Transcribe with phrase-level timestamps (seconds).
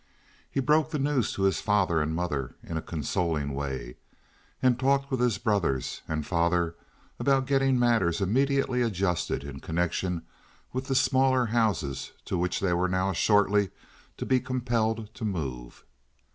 [0.49, 3.97] He broke the news to his father and mother in a consoling way
[4.59, 6.73] and talked with his brothers and father
[7.19, 10.23] about getting matters immediately adjusted in connection
[10.73, 13.69] with the smaller houses to which they were now shortly
[14.17, 15.85] to be compelled to move.